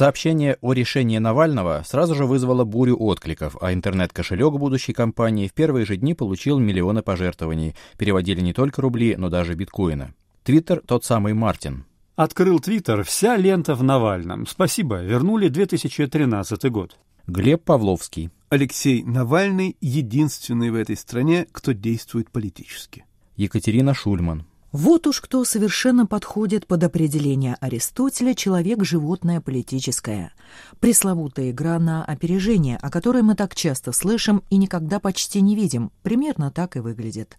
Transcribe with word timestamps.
Сообщение 0.00 0.56
о 0.62 0.72
решении 0.72 1.18
Навального 1.18 1.82
сразу 1.86 2.14
же 2.14 2.24
вызвало 2.24 2.64
бурю 2.64 2.96
откликов, 2.98 3.58
а 3.60 3.74
интернет-кошелек 3.74 4.54
будущей 4.54 4.94
компании 4.94 5.46
в 5.46 5.52
первые 5.52 5.84
же 5.84 5.98
дни 5.98 6.14
получил 6.14 6.58
миллионы 6.58 7.02
пожертвований. 7.02 7.76
Переводили 7.98 8.40
не 8.40 8.54
только 8.54 8.80
рубли, 8.80 9.16
но 9.16 9.28
даже 9.28 9.54
биткоины. 9.54 10.14
Твиттер 10.42 10.80
тот 10.86 11.04
самый 11.04 11.34
Мартин. 11.34 11.84
Открыл 12.16 12.60
Твиттер, 12.60 13.04
вся 13.04 13.36
лента 13.36 13.74
в 13.74 13.82
Навальном. 13.82 14.46
Спасибо, 14.46 15.02
вернули 15.02 15.48
2013 15.48 16.70
год. 16.70 16.96
Глеб 17.26 17.62
Павловский. 17.62 18.30
Алексей 18.48 19.02
Навальный 19.02 19.76
единственный 19.82 20.70
в 20.70 20.76
этой 20.76 20.96
стране, 20.96 21.46
кто 21.52 21.72
действует 21.72 22.30
политически. 22.30 23.04
Екатерина 23.36 23.92
Шульман. 23.92 24.46
Вот 24.72 25.08
уж 25.08 25.20
кто 25.20 25.44
совершенно 25.44 26.06
подходит 26.06 26.64
под 26.64 26.84
определение 26.84 27.56
Аристотеля 27.60 28.34
«человек-животное 28.34 29.40
политическое». 29.40 30.32
Пресловутая 30.78 31.50
игра 31.50 31.80
на 31.80 32.04
опережение, 32.04 32.76
о 32.76 32.88
которой 32.88 33.22
мы 33.22 33.34
так 33.34 33.56
часто 33.56 33.90
слышим 33.90 34.44
и 34.48 34.56
никогда 34.56 35.00
почти 35.00 35.40
не 35.40 35.56
видим, 35.56 35.90
примерно 36.04 36.52
так 36.52 36.76
и 36.76 36.80
выглядит. 36.80 37.36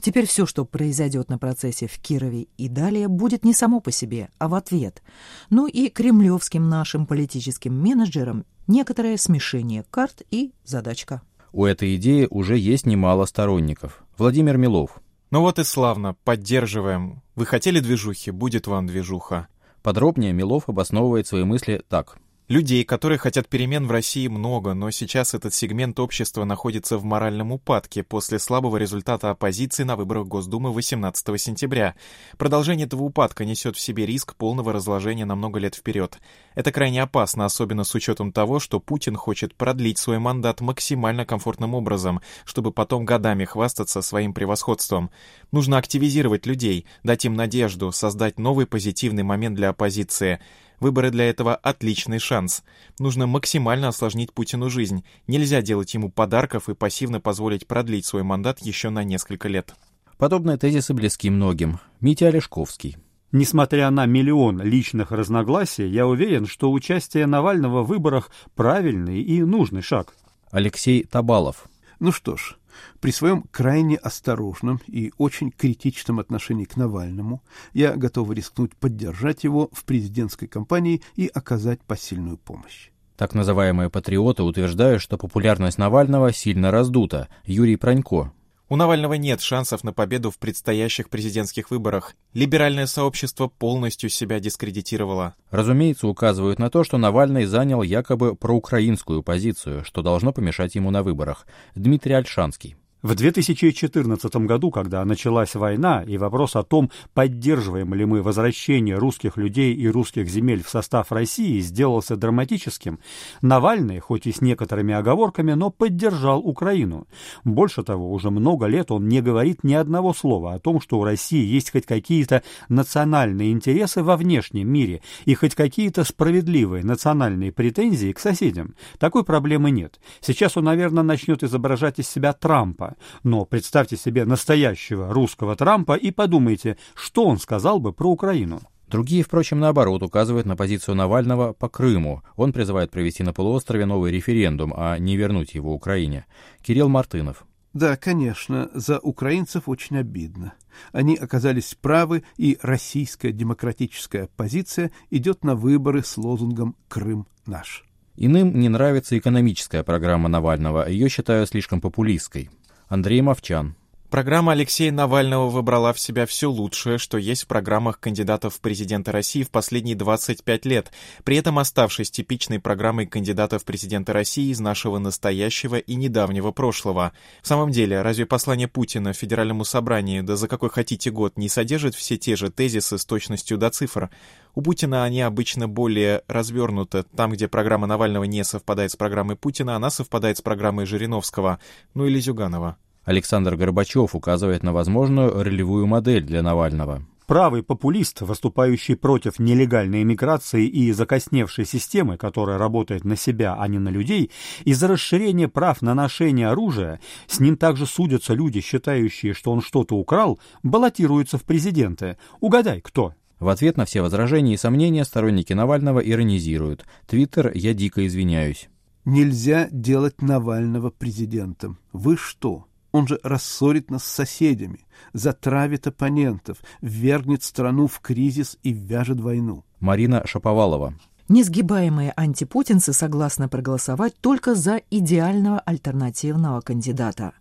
Теперь 0.00 0.26
все, 0.26 0.44
что 0.44 0.64
произойдет 0.64 1.28
на 1.28 1.38
процессе 1.38 1.86
в 1.86 1.96
Кирове 2.00 2.48
и 2.56 2.68
далее, 2.68 3.06
будет 3.06 3.44
не 3.44 3.54
само 3.54 3.78
по 3.78 3.92
себе, 3.92 4.28
а 4.38 4.48
в 4.48 4.54
ответ. 4.54 5.02
Ну 5.50 5.68
и 5.68 5.88
кремлевским 5.88 6.68
нашим 6.68 7.06
политическим 7.06 7.80
менеджерам 7.80 8.44
некоторое 8.66 9.18
смешение 9.18 9.84
карт 9.88 10.22
и 10.32 10.52
задачка. 10.64 11.22
У 11.52 11.64
этой 11.64 11.94
идеи 11.96 12.26
уже 12.28 12.56
есть 12.56 12.86
немало 12.86 13.26
сторонников. 13.26 14.04
Владимир 14.16 14.56
Милов. 14.56 15.01
Ну 15.32 15.40
вот 15.40 15.58
и 15.58 15.64
славно, 15.64 16.14
поддерживаем. 16.24 17.22
Вы 17.36 17.46
хотели 17.46 17.80
движухи, 17.80 18.30
будет 18.30 18.66
вам 18.66 18.86
движуха. 18.86 19.48
Подробнее 19.82 20.34
Милов 20.34 20.68
обосновывает 20.68 21.26
свои 21.26 21.42
мысли 21.42 21.82
так. 21.88 22.18
Людей, 22.48 22.84
которые 22.84 23.18
хотят 23.18 23.48
перемен 23.48 23.86
в 23.86 23.92
России, 23.92 24.26
много, 24.26 24.74
но 24.74 24.90
сейчас 24.90 25.32
этот 25.32 25.54
сегмент 25.54 26.00
общества 26.00 26.44
находится 26.44 26.98
в 26.98 27.04
моральном 27.04 27.52
упадке 27.52 28.02
после 28.02 28.40
слабого 28.40 28.78
результата 28.78 29.30
оппозиции 29.30 29.84
на 29.84 29.94
выборах 29.94 30.26
Госдумы 30.26 30.72
18 30.72 31.40
сентября. 31.40 31.94
Продолжение 32.36 32.86
этого 32.86 33.04
упадка 33.04 33.44
несет 33.44 33.76
в 33.76 33.80
себе 33.80 34.06
риск 34.06 34.34
полного 34.34 34.72
разложения 34.72 35.24
на 35.24 35.36
много 35.36 35.60
лет 35.60 35.76
вперед. 35.76 36.18
Это 36.56 36.72
крайне 36.72 37.00
опасно, 37.02 37.44
особенно 37.44 37.84
с 37.84 37.94
учетом 37.94 38.32
того, 38.32 38.58
что 38.58 38.80
Путин 38.80 39.14
хочет 39.14 39.54
продлить 39.54 39.98
свой 39.98 40.18
мандат 40.18 40.60
максимально 40.60 41.24
комфортным 41.24 41.74
образом, 41.74 42.20
чтобы 42.44 42.72
потом 42.72 43.04
годами 43.04 43.44
хвастаться 43.44 44.02
своим 44.02 44.34
превосходством. 44.34 45.12
Нужно 45.52 45.78
активизировать 45.78 46.44
людей, 46.44 46.86
дать 47.04 47.24
им 47.24 47.34
надежду, 47.34 47.92
создать 47.92 48.40
новый 48.40 48.66
позитивный 48.66 49.22
момент 49.22 49.54
для 49.54 49.68
оппозиции— 49.68 50.40
Выборы 50.82 51.12
для 51.12 51.30
этого— 51.30 51.54
отличный 51.62 52.18
шанс. 52.18 52.64
Нужно 52.98 53.28
максимально 53.28 53.86
осложнить 53.86 54.32
Путину 54.32 54.68
жизнь. 54.68 55.04
Нельзя 55.28 55.62
делать 55.62 55.94
ему 55.94 56.10
подарков 56.10 56.68
и 56.68 56.74
пассивно 56.74 57.20
позволить 57.20 57.68
продлить 57.68 58.04
свой 58.04 58.24
мандат 58.24 58.58
еще 58.58 58.90
на 58.90 59.04
несколько 59.04 59.46
лет. 59.46 59.76
Подобные 60.18 60.56
тезисы 60.56 60.92
близки 60.92 61.30
многим. 61.30 61.78
Митя 62.00 62.26
Олешковский. 62.26 62.96
Несмотря 63.30 63.90
на 63.90 64.06
миллион 64.06 64.60
личных 64.60 65.12
разногласий, 65.12 65.86
я 65.86 66.04
уверен, 66.08 66.46
что 66.46 66.72
участие 66.72 67.26
Навального 67.26 67.84
в 67.84 67.86
выборах– 67.86 68.32
правильный 68.56 69.22
и 69.22 69.40
нужный 69.40 69.82
шаг. 69.82 70.16
Алексей 70.50 71.04
Табалов. 71.04 71.66
Ну 72.00 72.10
что 72.10 72.36
ж, 72.36 72.56
при 73.00 73.10
своем 73.10 73.44
крайне 73.50 73.96
осторожном 73.96 74.80
и 74.86 75.12
очень 75.18 75.50
критичном 75.50 76.20
отношении 76.20 76.64
к 76.64 76.76
Навальному 76.76 77.42
я 77.72 77.94
готов 77.96 78.30
рискнуть 78.32 78.76
поддержать 78.76 79.44
его 79.44 79.70
в 79.72 79.84
президентской 79.84 80.46
кампании 80.46 81.02
и 81.16 81.30
оказать 81.32 81.80
посильную 81.82 82.38
помощь. 82.38 82.90
Так 83.16 83.34
называемые 83.34 83.90
патриоты 83.90 84.42
утверждают, 84.42 85.02
что 85.02 85.16
популярность 85.16 85.78
Навального 85.78 86.32
сильно 86.32 86.70
раздута. 86.70 87.28
Юрий 87.44 87.76
Пронько, 87.76 88.32
у 88.68 88.76
Навального 88.76 89.14
нет 89.14 89.40
шансов 89.40 89.84
на 89.84 89.92
победу 89.92 90.30
в 90.30 90.38
предстоящих 90.38 91.08
президентских 91.10 91.70
выборах. 91.70 92.14
Либеральное 92.32 92.86
сообщество 92.86 93.48
полностью 93.48 94.10
себя 94.10 94.40
дискредитировало. 94.40 95.34
Разумеется, 95.50 96.06
указывают 96.08 96.58
на 96.58 96.70
то, 96.70 96.84
что 96.84 96.98
Навальный 96.98 97.44
занял 97.44 97.82
якобы 97.82 98.34
проукраинскую 98.34 99.22
позицию, 99.22 99.84
что 99.84 100.02
должно 100.02 100.32
помешать 100.32 100.74
ему 100.74 100.90
на 100.90 101.02
выборах. 101.02 101.46
Дмитрий 101.74 102.14
Альшанский. 102.14 102.76
В 103.02 103.16
2014 103.16 104.36
году, 104.46 104.70
когда 104.70 105.04
началась 105.04 105.56
война, 105.56 106.04
и 106.04 106.18
вопрос 106.18 106.54
о 106.54 106.62
том, 106.62 106.88
поддерживаем 107.14 107.94
ли 107.94 108.04
мы 108.04 108.22
возвращение 108.22 108.94
русских 108.94 109.36
людей 109.36 109.74
и 109.74 109.88
русских 109.88 110.28
земель 110.28 110.62
в 110.62 110.68
состав 110.68 111.10
России, 111.10 111.58
сделался 111.58 112.14
драматическим, 112.14 113.00
Навальный, 113.40 113.98
хоть 113.98 114.28
и 114.28 114.32
с 114.32 114.40
некоторыми 114.40 114.94
оговорками, 114.94 115.54
но 115.54 115.70
поддержал 115.70 116.38
Украину. 116.46 117.08
Больше 117.42 117.82
того, 117.82 118.12
уже 118.12 118.30
много 118.30 118.66
лет 118.66 118.92
он 118.92 119.08
не 119.08 119.20
говорит 119.20 119.64
ни 119.64 119.74
одного 119.74 120.14
слова 120.14 120.54
о 120.54 120.60
том, 120.60 120.80
что 120.80 121.00
у 121.00 121.04
России 121.04 121.44
есть 121.44 121.72
хоть 121.72 121.86
какие-то 121.86 122.44
национальные 122.68 123.50
интересы 123.50 124.04
во 124.04 124.16
внешнем 124.16 124.68
мире 124.68 125.02
и 125.24 125.34
хоть 125.34 125.56
какие-то 125.56 126.04
справедливые 126.04 126.84
национальные 126.84 127.50
претензии 127.50 128.12
к 128.12 128.20
соседям. 128.20 128.76
Такой 129.00 129.24
проблемы 129.24 129.72
нет. 129.72 129.98
Сейчас 130.20 130.56
он, 130.56 130.66
наверное, 130.66 131.02
начнет 131.02 131.42
изображать 131.42 131.98
из 131.98 132.08
себя 132.08 132.32
Трампа, 132.32 132.91
но 133.22 133.44
представьте 133.44 133.96
себе 133.96 134.24
настоящего 134.24 135.12
русского 135.12 135.56
Трампа 135.56 135.94
и 135.94 136.10
подумайте, 136.10 136.76
что 136.94 137.24
он 137.24 137.38
сказал 137.38 137.80
бы 137.80 137.92
про 137.92 138.10
Украину. 138.10 138.60
Другие, 138.88 139.22
впрочем, 139.22 139.58
наоборот, 139.58 140.02
указывают 140.02 140.46
на 140.46 140.54
позицию 140.54 140.96
Навального 140.96 141.54
по 141.54 141.70
Крыму. 141.70 142.22
Он 142.36 142.52
призывает 142.52 142.90
провести 142.90 143.22
на 143.22 143.32
полуострове 143.32 143.86
новый 143.86 144.12
референдум, 144.12 144.74
а 144.76 144.98
не 144.98 145.16
вернуть 145.16 145.54
его 145.54 145.72
Украине. 145.72 146.26
Кирилл 146.60 146.90
Мартынов. 146.90 147.46
Да, 147.72 147.96
конечно, 147.96 148.70
за 148.74 148.98
украинцев 148.98 149.66
очень 149.66 149.96
обидно. 149.96 150.52
Они 150.92 151.16
оказались 151.16 151.74
правы, 151.74 152.22
и 152.36 152.58
российская 152.60 153.32
демократическая 153.32 154.24
оппозиция 154.24 154.90
идет 155.10 155.42
на 155.42 155.54
выборы 155.54 156.02
с 156.02 156.18
лозунгом 156.18 156.76
«Крым 156.88 157.26
наш». 157.46 157.84
Иным 158.16 158.58
не 158.60 158.68
нравится 158.68 159.16
экономическая 159.16 159.82
программа 159.82 160.28
Навального, 160.28 160.86
ее 160.86 161.08
считают 161.08 161.48
слишком 161.48 161.80
популистской. 161.80 162.50
Андрей 162.92 163.22
Мовчан. 163.22 163.74
Программа 164.10 164.52
Алексея 164.52 164.92
Навального 164.92 165.48
выбрала 165.48 165.94
в 165.94 165.98
себя 165.98 166.26
все 166.26 166.50
лучшее, 166.50 166.98
что 166.98 167.16
есть 167.16 167.44
в 167.44 167.46
программах 167.46 167.98
кандидатов 167.98 168.56
в 168.56 168.60
президенты 168.60 169.10
России 169.10 169.44
в 169.44 169.50
последние 169.50 169.96
25 169.96 170.66
лет, 170.66 170.92
при 171.24 171.38
этом 171.38 171.58
оставшись 171.58 172.10
типичной 172.10 172.60
программой 172.60 173.06
кандидатов 173.06 173.62
в 173.62 173.64
президенты 173.64 174.12
России 174.12 174.50
из 174.50 174.60
нашего 174.60 174.98
настоящего 174.98 175.76
и 175.76 175.94
недавнего 175.94 176.50
прошлого. 176.50 177.14
В 177.40 177.48
самом 177.48 177.70
деле, 177.70 178.02
разве 178.02 178.26
послание 178.26 178.68
Путина 178.68 179.14
Федеральному 179.14 179.64
собранию, 179.64 180.22
да 180.22 180.36
за 180.36 180.46
какой 180.46 180.68
хотите 180.68 181.10
год, 181.10 181.38
не 181.38 181.48
содержит 181.48 181.94
все 181.94 182.18
те 182.18 182.36
же 182.36 182.50
тезисы 182.50 182.98
с 182.98 183.06
точностью 183.06 183.56
до 183.56 183.70
цифр? 183.70 184.10
У 184.54 184.60
Путина 184.60 185.04
они 185.04 185.22
обычно 185.22 185.66
более 185.66 186.22
развернуты. 186.28 187.04
Там, 187.16 187.32
где 187.32 187.48
программа 187.48 187.86
Навального 187.86 188.24
не 188.24 188.44
совпадает 188.44 188.90
с 188.92 188.96
программой 188.96 189.36
Путина, 189.36 189.76
она 189.76 189.88
совпадает 189.88 190.36
с 190.38 190.42
программой 190.42 190.84
Жириновского, 190.84 191.58
ну 191.94 192.04
или 192.04 192.20
Зюганова. 192.20 192.76
Александр 193.04 193.56
Горбачев 193.56 194.14
указывает 194.14 194.62
на 194.62 194.72
возможную 194.72 195.42
ролевую 195.42 195.86
модель 195.86 196.22
для 196.22 196.42
Навального. 196.42 197.02
Правый 197.26 197.62
популист, 197.62 198.20
выступающий 198.20 198.94
против 198.94 199.38
нелегальной 199.38 200.02
иммиграции 200.02 200.66
и 200.66 200.92
закосневшей 200.92 201.64
системы, 201.64 202.18
которая 202.18 202.58
работает 202.58 203.04
на 203.04 203.16
себя, 203.16 203.56
а 203.58 203.66
не 203.68 203.78
на 203.78 203.88
людей, 203.88 204.30
из-за 204.64 204.86
расширения 204.86 205.48
прав 205.48 205.80
на 205.80 205.94
ношение 205.94 206.48
оружия, 206.48 207.00
с 207.26 207.40
ним 207.40 207.56
также 207.56 207.86
судятся 207.86 208.34
люди, 208.34 208.60
считающие, 208.60 209.32
что 209.32 209.50
он 209.50 209.62
что-то 209.62 209.96
украл, 209.96 210.38
баллотируются 210.62 211.38
в 211.38 211.44
президенты. 211.44 212.18
Угадай, 212.40 212.82
кто? 212.82 213.14
В 213.42 213.48
ответ 213.48 213.76
на 213.76 213.86
все 213.86 214.02
возражения 214.02 214.54
и 214.54 214.56
сомнения 214.56 215.04
сторонники 215.04 215.52
Навального 215.52 215.98
иронизируют. 215.98 216.86
Твиттер 217.08 217.50
«Я 217.52 217.74
дико 217.74 218.06
извиняюсь». 218.06 218.68
Нельзя 219.04 219.66
делать 219.72 220.22
Навального 220.22 220.90
президентом. 220.90 221.76
Вы 221.92 222.16
что? 222.16 222.66
Он 222.92 223.08
же 223.08 223.18
рассорит 223.24 223.90
нас 223.90 224.04
с 224.04 224.12
соседями, 224.12 224.86
затравит 225.12 225.88
оппонентов, 225.88 226.58
ввергнет 226.80 227.42
страну 227.42 227.88
в 227.88 227.98
кризис 227.98 228.58
и 228.62 228.72
вяжет 228.72 229.18
войну. 229.18 229.64
Марина 229.80 230.24
Шаповалова. 230.24 230.94
Несгибаемые 231.28 232.12
антипутинцы 232.16 232.92
согласны 232.92 233.48
проголосовать 233.48 234.14
только 234.20 234.54
за 234.54 234.82
идеального 234.90 235.60
альтернативного 235.60 236.60
кандидата, 236.60 237.32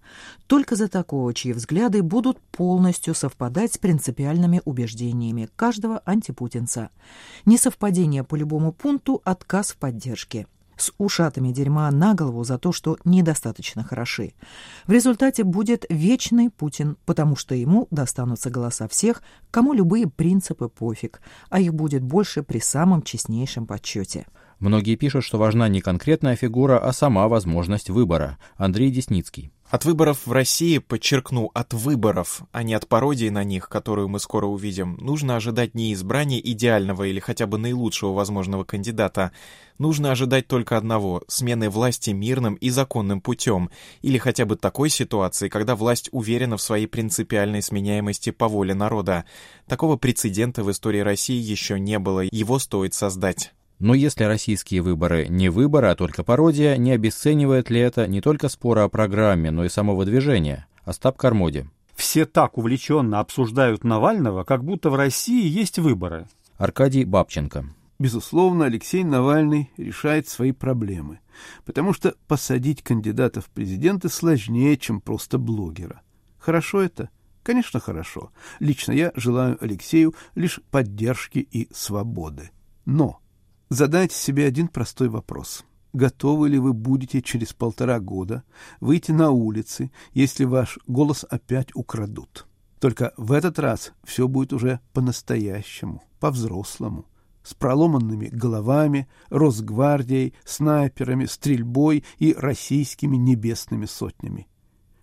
только 0.48 0.75
за 0.75 0.88
такого, 0.88 1.33
чьи 1.33 1.51
взгляды 1.51 2.04
будут 2.04 2.39
полностью 2.39 3.16
совпадать 3.16 3.74
с 3.74 3.78
принципиальными 3.78 4.62
убеждениями 4.66 5.50
каждого 5.56 6.01
антипутинца. 6.06 6.89
Несовпадение 7.45 8.24
по 8.24 8.36
любому 8.36 8.72
пункту– 8.72 9.22
отказ 9.25 9.72
в 9.72 9.78
поддержке 9.78 10.48
с 10.81 10.94
ушатами 10.98 11.51
дерьма 11.51 11.89
на 11.92 12.13
голову 12.13 12.44
за 12.44 12.57
то, 12.57 12.72
что 12.72 12.98
недостаточно 13.06 13.83
хороши. 13.83 14.33
В 14.88 14.92
результате 14.92 15.44
будет 15.44 15.86
вечный 15.89 16.50
Путин, 16.50 16.98
потому 17.06 17.36
что 17.36 17.56
ему 17.56 17.88
достанутся 17.92 18.50
голоса 18.50 18.88
всех, 18.88 19.22
кому 19.51 19.74
любые 19.74 20.07
принципы 20.07 20.68
пофиг, 20.68 21.22
а 21.50 21.60
их 21.60 21.74
будет 21.74 22.04
больше 22.04 22.44
при 22.44 22.60
самом 22.60 23.04
честнейшем 23.04 23.68
подсчете. 23.68 24.25
Многие 24.62 24.96
пишут, 24.96 25.24
что 25.24 25.40
важна 25.40 25.68
не 25.69 25.81
конкретная 25.81 26.36
фигура, 26.36 26.78
а 26.78 26.94
сама 26.94 27.28
возможность 27.28 27.90
выбора. 27.90 28.38
Андрей 28.58 28.92
Десницкий. 28.92 29.52
От 29.72 29.86
выборов 29.86 30.28
в 30.28 30.31
России, 30.31 30.78
подчеркну, 30.78 31.50
от 31.56 31.74
выборов, 31.74 32.44
а 32.52 32.62
не 32.62 32.75
от 32.75 32.88
пародии 32.88 33.30
на 33.30 33.44
них, 33.44 33.69
которую 33.69 34.08
мы 34.08 34.19
скоро 34.19 34.46
увидим, 34.46 34.98
нужно 35.02 35.36
ожидать 35.36 35.74
не 35.74 35.94
избрания 35.94 36.40
идеального 36.40 37.06
или 37.06 37.19
хотя 37.19 37.48
бы 37.48 37.58
наилучшего 37.58 38.12
возможного 38.12 38.63
кандидата. 38.63 39.31
Нужно 39.80 40.12
ожидать 40.12 40.48
только 40.48 40.78
одного— 40.78 41.24
смены 41.28 41.72
власти 41.72 42.12
мирным 42.12 42.54
и 42.54 42.69
законным 42.69 43.19
путем, 43.19 43.72
или 44.04 44.19
хотя 44.19 44.46
бы 44.46 44.58
такой 44.58 44.90
ситуации, 44.90 45.50
когда 45.50 45.75
власть 45.75 46.10
уверена 46.12 46.58
в 46.58 46.62
своей 46.62 46.86
принципиальной 46.86 47.63
сменяемости 47.63 48.30
по 48.30 48.48
воле 48.48 48.75
народа. 48.75 49.25
Такого 49.68 49.98
прецедента 49.98 50.63
в 50.63 50.69
истории 50.69 51.00
России 51.00 51.42
еще 51.42 51.80
не 51.80 51.98
было, 51.98 52.28
его 52.30 52.60
стоит 52.60 52.94
создать. 52.94 53.54
Но 53.81 53.95
если 53.95 54.25
российские 54.25 54.83
выборы 54.83 55.28
не 55.28 55.50
выборы, 55.50 55.88
а 55.88 55.95
только 55.95 56.24
пародия, 56.24 56.78
не 56.78 56.92
обесценивает 56.92 57.72
ли 57.72 57.80
это 57.80 58.06
не 58.06 58.22
только 58.22 58.48
споры 58.48 58.81
о 58.81 58.89
программе, 58.89 59.50
но 59.50 59.66
и 59.66 59.69
самого 59.69 60.06
движения? 60.06 60.68
Остап 60.86 61.18
Кармоди. 61.18 61.66
Все 61.95 62.28
так 62.28 62.60
увлеченно 62.60 63.19
обсуждают 63.19 63.83
Навального, 63.83 64.44
как 64.44 64.63
будто 64.63 64.92
в 64.92 64.95
России 64.95 65.48
есть 65.48 65.80
выборы. 65.80 66.28
Аркадий 66.57 67.06
Бабченко. 67.06 67.66
Безусловно, 67.98 68.66
Алексей 68.66 69.04
Навальный 69.04 69.72
решает 69.78 70.27
свои 70.27 70.51
проблемы, 70.51 71.19
потому 71.66 71.94
что 71.94 72.13
посадить 72.27 72.84
кандидата 72.84 73.42
в 73.42 73.50
президенты 73.50 74.10
сложнее, 74.10 74.77
чем 74.77 75.01
просто 75.01 75.39
блогера. 75.39 76.04
Хорошо 76.38 76.84
это? 76.84 77.10
Конечно, 77.42 77.80
хорошо. 77.80 78.31
Лично 78.60 78.92
я 78.92 79.12
желаю 79.16 79.57
Алексею 79.60 80.13
лишь 80.36 80.60
поддержки 80.69 81.39
и 81.39 81.68
свободы. 81.74 82.51
Но 82.86 83.20
Задайте 83.73 84.18
себе 84.18 84.47
один 84.47 84.68
простой 84.68 85.07
вопрос. 85.07 85.63
Готовы 85.94 86.50
ли 86.50 86.59
вы 86.59 86.73
будете 86.73 87.21
через 87.21 87.53
полтора 87.53 88.01
года 88.01 88.44
выйти 88.81 89.12
на 89.13 89.31
улицы, 89.31 89.94
если 90.12 90.44
ваш 90.44 90.77
голос 90.88 91.25
опять 91.29 91.69
украдут? 91.73 92.47
Только 92.81 93.13
в 93.15 93.31
этот 93.31 93.59
раз 93.59 93.94
все 94.03 94.27
будет 94.27 94.51
уже 94.51 94.81
по-настоящему, 94.91 96.03
по-взрослому, 96.19 97.06
с 97.44 97.53
проломанными 97.53 98.27
головами, 98.27 99.07
Росгвардией, 99.29 100.33
снайперами, 100.44 101.24
стрельбой 101.24 102.03
и 102.17 102.33
российскими 102.33 103.15
небесными 103.15 103.85
сотнями. 103.85 104.50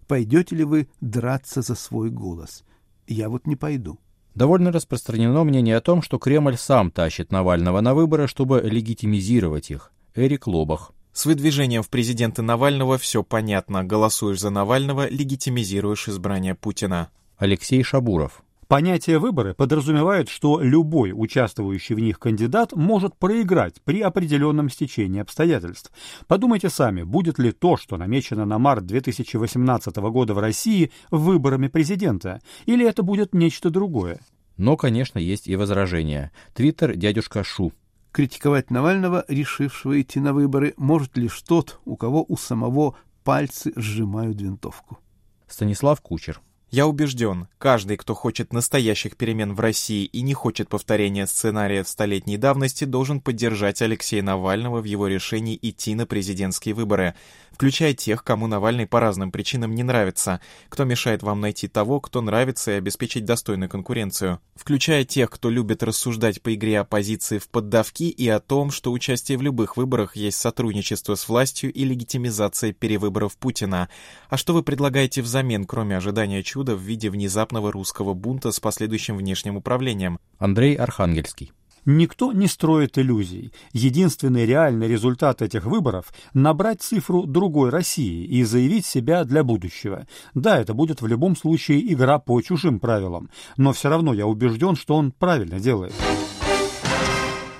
Пойдете 0.06 0.56
ли 0.56 0.64
вы 0.64 0.91
драться 1.00 1.62
за 1.62 1.75
свой 1.75 2.11
голос? 2.11 2.64
Я 3.06 3.31
вот 3.31 3.47
не 3.47 3.56
пойду. 3.56 3.99
Довольно 4.38 4.70
распространено 4.70 5.43
мнение 5.43 5.76
о 5.76 5.81
том, 5.81 6.00
что 6.00 6.19
Кремль 6.19 6.56
сам 6.56 6.93
тащит 6.93 7.32
Навального 7.32 7.81
на 7.81 7.93
выборы, 7.93 8.29
чтобы 8.29 8.61
легитимизировать 8.61 9.73
их. 9.73 9.90
Эрик 10.14 10.46
Лобах. 10.46 10.93
С 11.12 11.26
выдвижением 11.26 11.82
в 11.82 11.88
президенты 11.88 12.43
Навального 12.43 12.99
все 12.99 13.25
понятно. 13.25 13.82
Голосуешь 13.82 14.38
за 14.38 14.50
Навального, 14.50 15.08
легитимизируешь 15.08 16.08
избрание 16.08 16.55
Путина. 16.55 17.11
Алексей 17.37 17.82
Шабуров. 17.82 18.44
Понятие 18.69 19.19
выборы 19.19 19.55
подразумевает, 19.55 20.29
что 20.29 20.61
любой 20.61 21.12
участвующий 21.15 21.94
в 21.94 22.00
них 22.00 22.19
кандидат 22.19 22.75
может 22.75 23.17
проиграть 23.17 23.81
при 23.82 24.03
определенном 24.03 24.69
стечении 24.69 25.23
обстоятельств. 25.23 25.91
Подумайте 26.26 26.69
сами, 26.69 27.03
будет 27.03 27.38
ли 27.38 27.53
то, 27.53 27.79
что 27.79 27.97
намечено 27.97 28.44
на 28.44 28.59
март 28.59 28.85
2018 28.85 29.97
года 29.97 30.35
в 30.35 30.38
России, 30.38 30.93
выборами 31.11 31.69
президента, 31.69 32.43
или 32.67 32.87
это 32.87 33.03
будет 33.03 33.32
нечто 33.32 33.70
другое? 33.70 34.20
Но, 34.59 34.76
конечно, 34.76 35.19
есть 35.19 35.49
и 35.49 35.56
возражения. 35.56 36.31
Твиттер 36.53 36.94
дядюшка 36.94 37.44
Шу. 37.44 37.73
Критиковать 38.12 38.71
Навального, 38.71 39.25
решившего 39.29 39.99
идти 39.99 40.21
на 40.21 40.35
выборы, 40.35 40.75
может 40.76 41.17
лишь 41.17 41.41
тот, 41.41 41.81
у 41.87 41.97
кого 41.97 42.23
у 42.29 42.37
самого 42.37 42.97
пальцы 43.25 43.73
сжимают 43.76 44.43
винтовку. 44.43 44.99
Станислав 45.47 46.03
Кучер. 46.03 46.43
Я 46.70 46.87
убежден, 46.87 47.49
каждый, 47.56 47.97
кто 47.97 48.15
хочет 48.15 48.53
настоящих 48.53 49.17
перемен 49.17 49.55
в 49.55 49.61
России 49.61 50.05
и 50.05 50.20
не 50.20 50.35
хочет 50.35 50.69
повторения 50.69 51.26
сценария 51.26 51.82
столетней 51.82 52.37
давности, 52.37 52.85
должен 52.85 53.23
поддержать 53.23 53.81
Алексея 53.81 54.23
Навального 54.23 54.82
в 54.82 54.85
его 54.85 55.06
решении 55.06 55.59
идти 55.62 55.94
на 55.94 56.05
президентские 56.05 56.75
выборы, 56.75 57.15
включая 57.53 57.94
тех, 57.94 58.23
кому 58.23 58.49
Навальный 58.49 58.87
по 58.87 59.00
разным 59.00 59.32
причинам 59.32 59.75
не 59.75 59.82
нравится, 59.82 60.43
кто 60.69 60.85
мешает 60.85 61.23
вам 61.23 61.41
найти 61.41 61.69
того, 61.69 62.00
кто 62.00 62.20
нравится 62.20 62.73
и 62.73 62.75
обеспечить 62.75 63.25
достойную 63.25 63.71
конкуренцию, 63.71 64.38
включая 64.55 65.06
тех, 65.06 65.31
кто 65.31 65.49
любит 65.49 65.82
рассуждать 65.82 66.43
по 66.43 66.55
игре 66.55 66.81
оппозиции 66.81 67.38
в 67.38 67.49
поддавки 67.49 68.03
и 68.03 68.29
о 68.29 68.41
том, 68.41 68.71
что 68.71 68.93
участие 68.93 69.38
в 69.38 69.43
любых 69.43 69.79
выборах 69.79 70.17
есть 70.17 70.37
сотрудничество 70.37 71.14
с 71.14 71.31
властью 71.31 71.73
и 71.73 71.85
легитимизация 71.85 72.75
перевыборов 72.75 73.38
Путина. 73.38 73.88
А 74.29 74.37
что 74.37 74.53
вы 74.53 74.62
предлагаете 74.62 75.23
взамен, 75.23 75.64
кроме 75.64 75.97
ожидания 75.97 76.43
чуда? 76.43 76.58
Чудо 76.59 76.75
в 76.75 76.81
виде 76.81 77.09
внезапного 77.09 77.71
русского 77.71 78.15
бунта 78.15 78.51
с 78.51 78.59
последующим 78.59 79.17
внешним 79.17 79.57
управлением. 79.57 80.19
Андрей 80.39 80.75
Архангельский. 80.75 81.53
Никто 81.85 82.33
не 82.33 82.49
строит 82.49 82.99
иллюзий. 82.99 83.53
Единственный 83.73 84.45
реальный 84.45 84.89
результат 84.89 85.41
этих 85.41 85.67
выборов– 85.67 86.13
набрать 86.35 86.83
цифру 86.83 87.27
другой 87.27 87.71
России 87.71 88.25
и 88.25 88.43
заявить 88.43 88.87
себя 88.87 89.23
для 89.25 89.45
будущего. 89.45 90.09
Да, 90.35 90.59
это 90.59 90.75
будет 90.75 91.01
в 91.01 91.07
любом 91.07 91.37
случае 91.37 91.93
игра 91.93 92.19
по 92.19 92.43
чужим 92.43 92.81
правилам, 92.81 93.31
но 93.57 93.73
все 93.73 93.89
равно 93.89 94.13
я 94.13 94.27
убежден, 94.27 94.75
что 94.75 94.97
он 94.97 95.13
правильно 95.13 95.61
делает. 95.61 95.95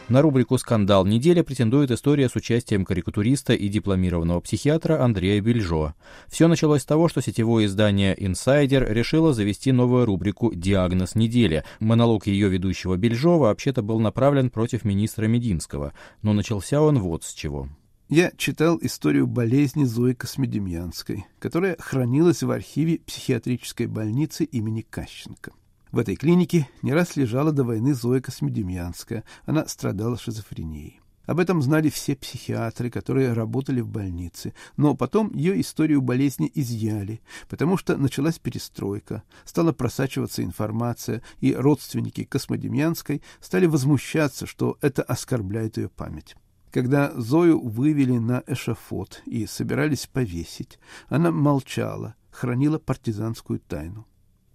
На 0.09 0.23
рубрику 0.23 0.57
«Скандал 0.57 1.05
недели» 1.05 1.43
претендует 1.43 1.91
история 1.91 2.31
с 2.31 2.35
участием 2.35 2.87
карикатуриста 2.87 3.53
и 3.53 3.69
дипломированного 3.69 4.41
психиатра 4.41 5.05
Андрея 5.05 5.39
Бельжо. 5.43 5.93
Все 6.29 6.49
началось 6.49 6.81
с 6.81 6.87
того, 6.87 7.09
что 7.09 7.21
сетевое 7.21 7.67
издание 7.67 8.17
«Инсайдер» 8.17 8.91
решило 8.91 9.35
завести 9.35 9.71
новую 9.71 10.07
рубрику 10.07 10.55
«Диагноз 10.55 11.15
недели». 11.15 11.63
Монолог 11.81 12.27
ее 12.27 12.49
ведущего 12.49 12.97
Бельжо 12.97 13.39
вообще-то 13.39 13.83
был 13.83 14.01
направлен 14.01 14.49
против 14.49 14.83
министра 14.83 15.27
Мединского, 15.27 15.93
но 16.23 16.33
начался 16.33 16.81
он 16.81 17.01
вот 17.01 17.25
с 17.25 17.35
чего. 17.35 17.69
Я 18.09 18.33
читал 18.39 18.79
историю 18.81 19.27
болезни 19.27 19.85
Зои 19.85 20.15
Космодемьянской, 20.15 21.27
которая 21.39 21.77
хранилась 21.79 22.43
в 22.43 22.51
архиве 22.51 23.01
психиатрической 23.01 23.87
больницы 23.87 24.45
имени 24.45 24.81
Кащенко. 24.81 25.53
В 25.91 25.99
этой 25.99 26.17
клинике 26.17 26.69
не 26.83 26.93
раз 26.93 27.17
лежала 27.17 27.51
до 27.53 27.65
войны 27.65 27.95
Зоя 27.95 28.21
Космедемьянская. 28.21 29.25
Она 29.47 29.67
страдала 29.67 30.19
шизофренией. 30.19 31.01
Об 31.25 31.41
этом 31.41 31.61
знали 31.61 31.91
все 31.91 32.17
психиатры, 32.17 32.91
которые 32.91 33.33
работали 33.35 33.81
в 33.81 33.89
больнице. 33.89 34.55
Но 34.77 34.95
потом 34.95 35.35
ее 35.35 35.61
историю 35.61 36.01
болезни 36.01 36.51
изъяли, 36.55 37.21
потому 37.49 37.77
что 37.77 37.97
началась 37.97 38.39
перестройка, 38.39 39.23
стала 39.45 39.73
просачиваться 39.73 40.43
информация, 40.43 41.23
и 41.41 41.55
родственники 41.55 42.25
Космодемьянской 42.25 43.23
стали 43.41 43.67
возмущаться, 43.67 44.47
что 44.47 44.79
это 44.81 45.03
оскорбляет 45.03 45.77
ее 45.77 45.91
память. 45.91 46.35
Когда 46.71 47.13
Зою 47.15 47.61
вывели 47.61 48.19
на 48.19 48.43
эшафот 48.47 49.23
и 49.25 49.47
собирались 49.47 50.07
повесить, 50.07 50.79
она 51.09 51.31
молчала, 51.31 52.15
хранила 52.31 52.79
партизанскую 52.79 53.61
тайну. 53.61 54.07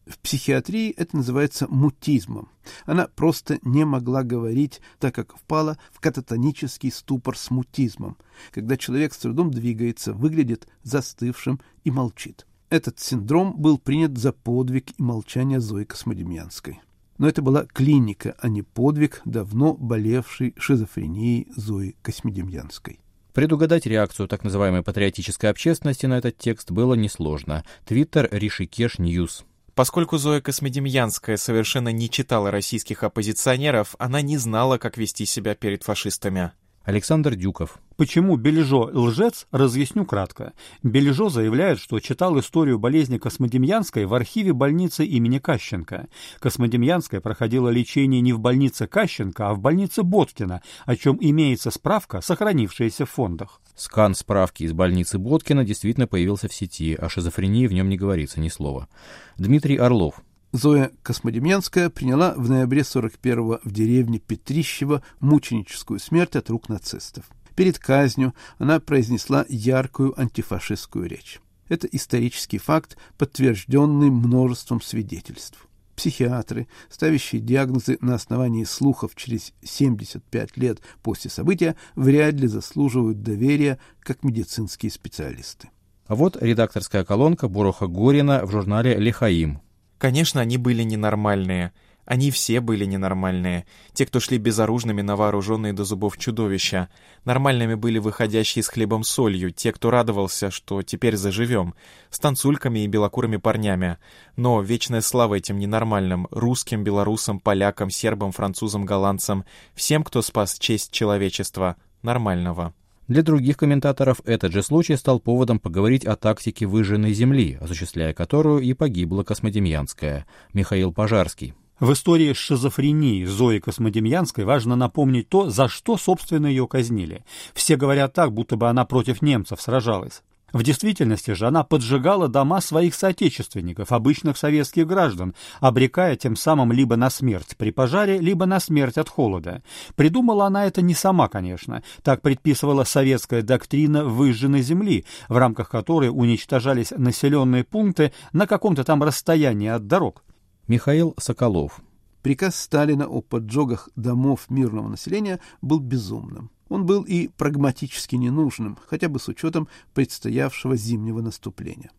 В 0.06 0.20
психиатрии 0.20 0.92
это 0.92 1.16
называется 1.16 1.68
мутизмом. 1.70 2.50
Она 2.86 3.08
просто 3.08 3.60
не 3.62 3.86
могла 3.86 4.24
говорить, 4.24 4.82
так 5.00 5.16
как 5.16 5.38
впала 5.38 5.78
в 5.92 6.02
кататонический 6.02 6.92
ступор 6.92 7.38
с 7.38 7.50
мутизмом, 7.50 8.18
когда 8.52 8.76
человек 8.76 9.14
с 9.14 9.18
трудом 9.18 9.52
двигается, 9.52 10.14
выглядит 10.14 10.68
застывшим 10.84 11.62
и 11.84 11.92
молчит. 11.92 12.46
Этот 12.70 13.00
синдром 13.00 13.56
был 13.56 13.78
принят 13.78 14.18
за 14.18 14.34
подвиг 14.34 14.92
и 14.98 15.04
молчание 15.04 15.62
Зои 15.62 15.86
Космодемьянской. 15.86 16.82
Но 17.18 17.28
это 17.28 17.42
была 17.42 17.66
клиника, 17.66 18.36
а 18.40 18.50
не 18.50 18.64
подвиг 18.64 19.22
давно 19.24 19.74
болевшей 19.76 20.54
шизофренией 20.58 21.48
Зои 21.56 21.96
Космодемьянской. 22.02 23.00
Предугадать 23.34 23.86
реакцию 23.86 24.28
так 24.28 24.44
называемой 24.44 24.84
патриотической 24.84 25.50
общественности 25.50 26.08
на 26.08 26.18
этот 26.18 26.38
текст 26.38 26.72
было 26.72 26.94
несложно. 26.96 27.64
Твиттер 27.86 28.28
Rishikesh 28.32 29.00
News. 29.00 29.46
Поскольку 29.76 30.18
Зоя 30.18 30.40
Космедемьянская 30.40 31.36
совершенно 31.38 31.90
не 31.90 32.10
читала 32.10 32.52
российских 32.52 33.04
оппозиционеров, 33.04 33.96
она 33.98 34.22
не 34.22 34.38
знала, 34.38 34.78
как 34.78 34.98
вести 34.98 35.26
себя 35.26 35.56
перед 35.56 35.84
фашистами. 35.84 36.52
Александр 36.84 37.36
Дюков. 37.36 37.80
Почему 37.96 38.36
Бележо 38.36 38.90
лжец, 38.92 39.48
разъясню 39.52 40.06
кратко. 40.06 40.52
Бележо 40.82 41.30
заявляет, 41.30 41.80
что 41.80 42.00
читал 42.02 42.38
историю 42.40 42.78
болезни 42.78 43.18
Космодемьянской 43.18 44.06
в 44.06 44.14
архиве 44.14 44.52
больницы 44.52 45.06
имени 45.06 45.40
Кащенко. 45.40 46.08
Космодемьянская 46.40 47.22
проходила 47.22 47.70
лечение 47.70 48.20
не 48.20 48.34
в 48.34 48.40
больнице 48.40 48.88
Кащенко, 48.88 49.50
а 49.50 49.54
в 49.54 49.60
больнице 49.60 50.04
Боткина, 50.04 50.62
о 50.86 50.96
чем 50.98 51.18
имеется 51.22 51.72
справка, 51.72 52.20
сохранившаяся 52.20 53.06
в 53.06 53.12
фондах. 53.12 53.62
Скан 53.76 54.14
справки 54.14 54.64
из 54.64 54.74
больницы 54.74 55.18
Боткина 55.18 55.64
действительно 55.64 56.08
появился 56.08 56.50
в 56.50 56.54
сети, 56.54 56.96
о 56.96 57.08
шизофрении 57.08 57.68
в 57.68 57.74
нем 57.74 57.88
не 57.88 57.96
говорится 57.96 58.42
ни 58.42 58.50
слова. 58.50 58.90
Дмитрий 59.38 59.78
Орлов. 59.78 60.22
Зоя 60.54 60.92
Космодемьянская 61.02 61.90
приняла 61.90 62.36
в 62.38 62.48
ноябре 62.48 62.82
41-го 62.82 63.60
в 63.64 63.72
деревне 63.72 64.20
Петрищево 64.20 65.02
мученическую 65.20 66.00
смерть 66.00 66.36
от 66.36 66.48
рук 66.52 66.70
нацистов. 66.70 67.26
Перед 67.56 67.80
казнью 67.80 68.36
она 68.60 68.80
произнесла 68.80 69.48
яркую 69.50 70.20
антифашистскую 70.20 71.10
речь. 71.10 71.42
Это 71.70 71.88
исторический 71.88 72.60
факт, 72.60 72.98
подтвержденный 73.18 74.12
множеством 74.12 74.80
свидетельств. 74.80 75.68
Психиатры, 75.96 76.68
ставящие 76.88 77.42
диагнозы 77.42 77.98
на 78.00 78.14
основании 78.14 78.64
слухов 78.64 79.16
через 79.16 79.54
75 79.64 80.56
лет 80.58 80.82
после 81.02 81.32
события, 81.32 81.76
вряд 81.96 82.36
ли 82.36 82.48
заслуживают 82.48 83.24
доверия 83.24 83.80
как 84.02 84.24
медицинские 84.24 84.92
специалисты. 84.92 85.70
А 86.06 86.14
вот 86.14 86.38
редакторская 86.40 87.04
колонка 87.04 87.48
Буруха 87.48 87.88
Горина 87.88 88.46
в 88.46 88.52
журнале 88.52 88.96
«Лихаим». 88.98 89.60
Конечно, 90.04 90.42
они 90.42 90.58
были 90.58 90.84
ненормальные. 90.84 91.72
Они 92.04 92.30
все 92.30 92.60
были 92.60 92.84
ненормальные. 92.84 93.66
Те, 93.94 94.06
кто 94.06 94.20
шли 94.20 94.38
безоружными 94.38 95.02
на 95.02 95.16
вооруженные 95.16 95.72
до 95.72 95.86
зубов 95.86 96.18
чудовища. 96.18 96.90
Нормальными 97.24 97.76
были 97.76 98.00
выходящие 98.00 98.64
с 98.64 98.68
хлебом 98.68 99.06
солью, 99.06 99.52
те, 99.52 99.72
кто 99.72 99.92
радовался, 99.92 100.52
что 100.52 100.82
теперь 100.82 101.16
заживем, 101.16 101.74
с 102.10 102.20
танцульками 102.20 102.80
и 102.80 102.88
белокурыми 102.88 103.38
парнями. 103.38 103.98
Но 104.36 104.62
вечная 104.62 105.00
слава 105.00 105.36
этим 105.36 105.58
ненормальным, 105.58 106.28
русским, 106.32 106.84
белорусам, 106.84 107.40
полякам, 107.40 107.90
сербам, 107.90 108.34
французам, 108.34 108.84
голландцам, 108.84 109.46
всем, 109.74 110.04
кто 110.04 110.22
спас 110.22 110.60
честь 110.60 110.92
человечества, 110.92 111.78
нормального. 112.02 112.74
Для 113.08 113.22
других 113.22 113.58
комментаторов 113.58 114.22
этот 114.24 114.54
же 114.54 114.64
случай 114.64 114.96
стал 114.96 115.20
поводом 115.20 115.60
поговорить 115.60 116.06
о 116.06 116.16
тактике 116.16 116.66
выжженной 116.66 117.12
земли, 117.12 117.58
осуществляя 117.60 118.14
которую 118.14 118.62
и 118.62 118.74
погибла 118.74 119.24
Космодемьянская. 119.24 120.26
Михаил 120.54 120.94
Пожарский. 120.94 121.54
В 121.82 121.92
истории 121.92 122.32
шизофрении 122.32 123.26
Зои 123.26 123.60
Космодемьянской 123.60 124.46
важно 124.46 124.78
напомнить 124.78 125.28
то, 125.28 125.50
за 125.50 125.68
что, 125.68 125.98
собственно, 125.98 126.48
ее 126.48 126.66
казнили. 126.66 127.26
Все 127.54 127.76
говорят 127.76 128.14
так, 128.14 128.32
будто 128.32 128.56
бы 128.56 128.70
она 128.70 128.86
против 128.86 129.22
немцев 129.22 129.62
сражалась. 129.62 130.22
В 130.54 130.62
действительности 130.62 131.32
же 131.32 131.48
она 131.48 131.64
поджигала 131.64 132.28
дома 132.28 132.62
своих 132.62 132.94
соотечественников, 132.94 133.92
обычных 133.92 134.38
советских 134.38 134.86
граждан, 134.86 135.34
обрекая 135.60 136.16
тем 136.16 136.36
самым 136.36 136.72
либо 136.72 136.96
на 136.96 137.10
смерть 137.10 137.58
при 137.58 137.72
пожаре, 137.72 138.20
либо 138.20 138.46
на 138.46 138.60
смерть 138.60 139.00
от 139.00 139.10
холода. 139.10 139.64
Придумала 139.96 140.46
она 140.46 140.68
это 140.68 140.84
не 140.84 140.94
сама, 140.94 141.28
конечно. 141.28 141.82
Так 142.04 142.22
предписывала 142.22 142.84
советская 142.84 143.42
доктрина 143.42 144.06
выжженной 144.06 144.62
земли, 144.62 145.06
в 145.28 145.38
рамках 145.38 145.70
которой 145.70 146.10
уничтожались 146.10 146.92
населенные 146.96 147.64
пункты 147.64 148.14
на 148.32 148.46
каком-то 148.46 148.84
там 148.84 149.02
расстоянии 149.02 149.70
от 149.70 149.88
дорог. 149.88 150.24
Михаил 150.68 151.16
Соколов. 151.18 151.82
Приказ 152.22 152.56
Сталина 152.56 153.08
о 153.08 153.22
поджогах 153.22 153.90
домов 153.96 154.46
мирного 154.50 154.88
населения 154.88 155.40
был 155.62 155.80
безумным. 155.80 156.52
Он 156.70 156.86
был 156.86 157.04
и 157.04 157.28
прагматически 157.28 158.16
ненужным, 158.16 158.78
хотя 158.88 159.10
бы 159.10 159.20
с 159.20 159.28
учетом 159.28 159.68
предстоявшего 159.94 160.76
зимнего 160.76 161.22
наступления. 161.22 161.92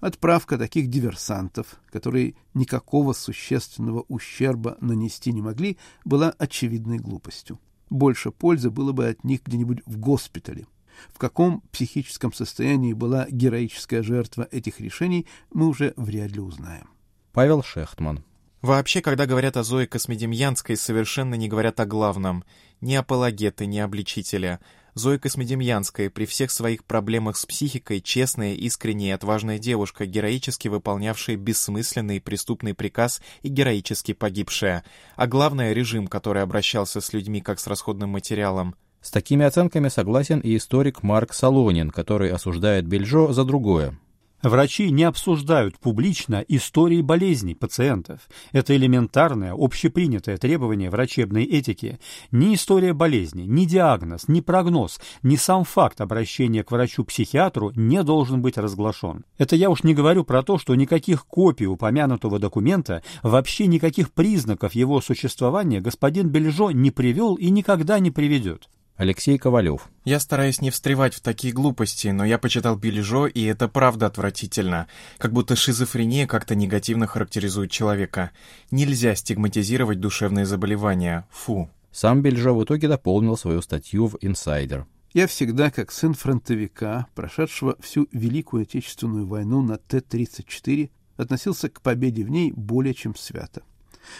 Отправка 0.00 0.58
таких 0.58 0.88
диверсантов, 0.88 1.78
которые 1.90 2.34
никакого 2.54 3.12
существенного 3.12 4.04
ущерба 4.08 4.76
нанести 4.80 5.32
не 5.32 5.42
могли, 5.42 5.76
была 6.04 6.30
очевидной 6.30 6.98
глупостью. 6.98 7.58
Больше 7.90 8.30
пользы 8.30 8.70
было 8.70 8.92
бы 8.92 9.08
от 9.08 9.24
них 9.24 9.42
где-нибудь 9.44 9.82
в 9.86 9.98
госпитале. 9.98 10.66
В 11.12 11.18
каком 11.18 11.60
психическом 11.72 12.32
состоянии 12.32 12.94
была 12.94 13.26
героическая 13.28 14.02
жертва 14.02 14.48
этих 14.50 14.80
решений, 14.80 15.26
мы 15.52 15.68
уже 15.68 15.92
вряд 15.96 16.32
ли 16.32 16.40
узнаем. 16.40 16.88
Павел 17.32 17.62
Шехтман. 17.62 18.24
Вообще, 18.62 19.02
когда 19.02 19.26
говорят 19.26 19.56
о 19.56 19.62
Зое 19.62 19.86
Космедемьянской, 19.86 20.76
совершенно 20.76 21.34
не 21.34 21.48
говорят 21.48 21.78
о 21.78 21.86
главном. 21.86 22.44
Ни 22.80 22.94
апологеты, 22.94 23.66
ни 23.66 23.78
обличителя. 23.78 24.60
Зоя 24.94 25.18
Космедемьянская 25.18 26.08
при 26.08 26.24
всех 26.24 26.50
своих 26.50 26.84
проблемах 26.84 27.36
с 27.36 27.44
психикой 27.44 28.00
честная, 28.00 28.54
искренняя 28.54 29.10
и 29.10 29.14
отважная 29.14 29.58
девушка, 29.58 30.06
героически 30.06 30.68
выполнявшая 30.68 31.36
бессмысленный 31.36 32.20
преступный 32.20 32.74
приказ 32.74 33.20
и 33.42 33.48
героически 33.48 34.14
погибшая. 34.14 34.84
А 35.16 35.26
главное— 35.26 35.72
режим, 35.74 36.06
который 36.06 36.42
обращался 36.42 37.00
с 37.00 37.12
людьми 37.12 37.40
как 37.42 37.60
с 37.60 37.66
расходным 37.66 38.10
материалом. 38.10 38.74
С 39.02 39.10
такими 39.10 39.44
оценками 39.44 39.88
согласен 39.88 40.40
и 40.40 40.56
историк 40.56 41.02
Марк 41.02 41.32
Солонин, 41.32 41.90
который 41.90 42.30
осуждает 42.30 42.86
Бельжо 42.86 43.32
за 43.32 43.44
другое. 43.44 43.98
Врачи 44.42 44.90
не 44.90 45.04
обсуждают 45.04 45.78
публично 45.78 46.44
истории 46.46 47.00
болезней 47.00 47.54
пациентов. 47.54 48.28
Это 48.52 48.76
элементарное, 48.76 49.54
общепринятое 49.56 50.36
требование 50.36 50.90
врачебной 50.90 51.44
этики. 51.44 51.98
Ни 52.30 52.54
история 52.54 52.92
болезни, 52.92 53.42
ни 53.42 53.64
диагноз, 53.64 54.28
ни 54.28 54.40
прогноз, 54.40 55.00
ни 55.22 55.36
сам 55.36 55.64
факт 55.64 56.02
обращения 56.02 56.62
к 56.62 56.70
врачу-психиатру 56.70 57.72
не 57.74 58.02
должен 58.02 58.42
быть 58.42 58.58
разглашен. 58.58 59.24
Это 59.38 59.56
я 59.56 59.70
уж 59.70 59.84
не 59.84 59.94
говорю 59.94 60.22
про 60.22 60.42
то, 60.42 60.58
что 60.58 60.74
никаких 60.74 61.26
копий 61.26 61.66
упомянутого 61.66 62.38
документа, 62.38 63.02
вообще 63.22 63.66
никаких 63.66 64.12
признаков 64.12 64.74
его 64.74 65.00
существования 65.00 65.80
господин 65.80 66.28
Бельжо 66.28 66.70
не 66.72 66.90
привел 66.90 67.36
и 67.36 67.48
никогда 67.50 67.98
не 67.98 68.10
приведет. 68.10 68.68
Алексей 68.96 69.36
Ковалев. 69.36 69.90
Я 70.04 70.18
стараюсь 70.18 70.62
не 70.62 70.70
встревать 70.70 71.14
в 71.14 71.20
такие 71.20 71.52
глупости, 71.52 72.08
но 72.08 72.24
я 72.24 72.38
почитал 72.38 72.76
Бележо, 72.76 73.26
и 73.26 73.42
это 73.44 73.68
правда 73.68 74.06
отвратительно. 74.06 74.86
Как 75.18 75.32
будто 75.32 75.54
шизофрения 75.54 76.26
как-то 76.26 76.54
негативно 76.54 77.06
характеризует 77.06 77.70
человека. 77.70 78.30
Нельзя 78.70 79.14
стигматизировать 79.14 80.00
душевные 80.00 80.46
заболевания. 80.46 81.26
Фу. 81.30 81.68
Сам 81.92 82.22
Бельжо 82.22 82.54
в 82.54 82.64
итоге 82.64 82.88
дополнил 82.88 83.36
свою 83.36 83.60
статью 83.60 84.06
в 84.06 84.18
«Инсайдер». 84.20 84.86
Я 85.12 85.26
всегда, 85.26 85.70
как 85.70 85.92
сын 85.92 86.14
фронтовика, 86.14 87.06
прошедшего 87.14 87.76
всю 87.80 88.08
Великую 88.12 88.62
Отечественную 88.62 89.26
войну 89.26 89.62
на 89.62 89.76
Т-34, 89.78 90.90
относился 91.16 91.68
к 91.68 91.80
победе 91.80 92.24
в 92.24 92.30
ней 92.30 92.52
более 92.52 92.92
чем 92.92 93.14
свято. 93.14 93.62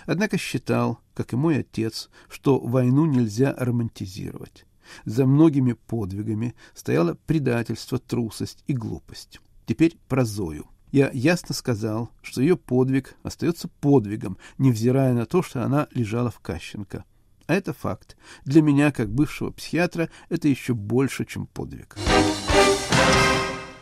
Однако 0.07 0.39
считал, 0.39 1.01
как 1.15 1.33
и 1.33 1.37
мой 1.37 1.61
отец, 1.61 2.11
что 2.29 2.59
войну 2.59 3.07
нельзя 3.07 3.55
романтизировать. 3.57 4.67
За 5.05 5.27
многими 5.27 5.73
подвигами 5.73 6.55
стояло 6.75 7.19
предательство, 7.27 7.99
трусость 7.99 8.63
и 8.67 8.73
глупость. 8.73 9.41
Теперь 9.67 9.99
про 10.09 10.25
Зою. 10.25 10.67
Я 10.93 11.11
ясно 11.13 11.55
сказал, 11.55 12.11
что 12.23 12.41
ее 12.41 12.57
подвиг 12.57 13.17
остается 13.23 13.69
подвигом, 13.69 14.39
невзирая 14.59 15.13
на 15.13 15.27
то, 15.27 15.43
что 15.43 15.65
она 15.65 15.89
лежала 15.91 16.31
в 16.31 16.39
Кащенко. 16.39 17.05
А 17.47 17.55
это 17.55 17.73
факт. 17.73 18.17
Для 18.45 18.63
меня, 18.63 18.93
как 18.93 19.11
бывшего 19.11 19.51
психиатра, 19.51 20.09
это 20.29 20.49
еще 20.49 20.75
больше, 20.75 21.25
чем 21.25 21.47
подвиг. 21.47 21.97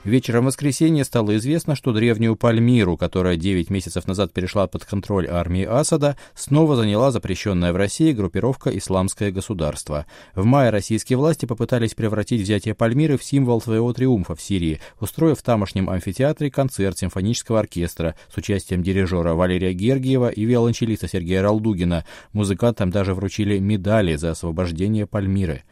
Вечером 0.05 0.45
воскресенья 0.45 1.03
стало 1.03 1.35
известно, 1.39 1.75
что 1.75 1.95
древнюю 1.95 2.37
Пальмиру, 2.37 2.99
которая 2.99 3.37
9 3.37 3.71
месяцев 3.71 4.07
назад 4.07 4.35
перешла 4.35 4.67
под 4.67 4.85
контроль 4.85 5.27
армии 5.27 5.65
Асада, 5.65 6.19
снова 6.35 6.77
заняла 6.77 7.11
запрещенная 7.11 7.73
в 7.73 7.77
России 7.77 8.13
группировка 8.13 8.69
«Исламское 8.77 9.33
государство». 9.33 10.05
В 10.35 10.45
мае 10.45 10.69
российские 10.69 11.17
власти 11.17 11.47
попытались 11.47 11.95
превратить 11.95 12.43
взятие 12.43 12.75
Пальмиры 12.75 13.17
в 13.17 13.25
символ 13.25 13.63
своего 13.63 13.95
триумфа 13.95 14.35
в 14.35 14.43
Сирии, 14.43 14.79
устроив 15.01 15.39
в 15.39 15.43
тамошнем 15.43 15.89
амфитеатре 15.89 16.51
концерт 16.51 16.99
симфонического 16.99 17.61
оркестра 17.61 18.15
с 18.31 18.37
участием 18.37 18.83
дирижера 18.83 19.33
Валерия 19.33 19.73
Гергиева 19.73 20.29
и 20.29 20.45
виолончелиста 20.45 21.09
Сергея 21.09 21.41
Ралдугина. 21.41 22.05
Музыкантам 22.35 22.91
даже 22.91 23.15
вручили 23.15 23.59
медали 23.59 24.17
за 24.17 24.33
освобождение 24.33 25.07
Пальмиры. 25.07 25.63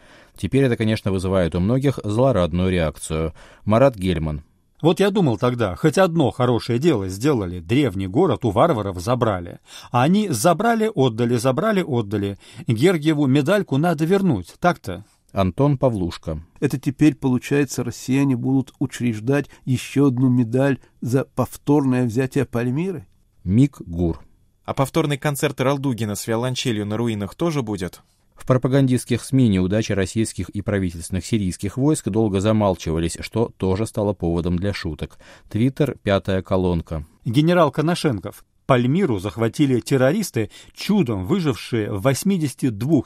Теперь 0.42 0.64
это, 0.64 0.76
конечно, 0.76 1.12
вызывает 1.12 1.54
у 1.54 1.60
многих 1.60 2.00
злорадную 2.02 2.68
реакцию. 2.68 3.32
Марат 3.64 3.94
Гельман. 3.94 4.42
Вот 4.80 4.98
я 4.98 5.10
думал 5.10 5.38
тогда, 5.38 5.76
хоть 5.76 5.98
одно 5.98 6.32
хорошее 6.32 6.80
дело 6.80 7.06
сделали, 7.06 7.60
древний 7.60 8.08
город 8.08 8.44
у 8.44 8.50
варваров 8.50 8.98
забрали. 8.98 9.60
А 9.92 10.02
они 10.02 10.28
забрали, 10.30 10.90
отдали, 10.92 11.36
забрали, 11.36 11.84
отдали. 11.86 12.38
Гергиеву 12.66 13.28
медальку 13.28 13.76
надо 13.76 14.04
вернуть, 14.04 14.54
так-то? 14.58 15.04
Антон 15.30 15.78
Павлушка. 15.78 16.40
Это 16.58 16.76
теперь, 16.76 17.14
получается, 17.14 17.84
россияне 17.84 18.34
будут 18.34 18.72
учреждать 18.80 19.48
еще 19.64 20.08
одну 20.08 20.28
медаль 20.28 20.80
за 21.00 21.24
повторное 21.24 22.04
взятие 22.04 22.46
Пальмиры? 22.46 23.06
Мик 23.44 23.80
Гур. 23.80 24.18
А 24.64 24.74
повторный 24.74 25.18
концерт 25.18 25.60
Ралдугина 25.60 26.16
с 26.16 26.26
виолончелью 26.26 26.84
на 26.84 26.96
руинах 26.96 27.36
тоже 27.36 27.62
будет? 27.62 28.02
В 28.42 28.44
пропагандистских 28.44 29.22
СМИ 29.22 29.46
неудачи 29.46 29.92
российских 29.92 30.48
и 30.48 30.62
правительственных 30.62 31.24
сирийских 31.24 31.76
войск 31.76 32.08
долго 32.08 32.40
замалчивались, 32.40 33.16
что 33.20 33.52
тоже 33.56 33.86
стало 33.86 34.14
поводом 34.14 34.56
для 34.56 34.72
шуток. 34.72 35.20
Твиттер, 35.48 35.96
пятая 36.02 36.42
колонка. 36.42 37.06
Генерал 37.24 37.70
Коношенков. 37.70 38.44
Пальмиру 38.66 39.20
захватили 39.20 39.78
террористы, 39.78 40.50
чудом 40.74 41.24
выжившие 41.24 41.92
в 41.92 42.02
82 42.02 43.02